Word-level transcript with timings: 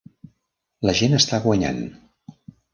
La 0.89 0.95
gent 1.01 1.15
està 1.19 1.43
guanyant. 1.45 1.85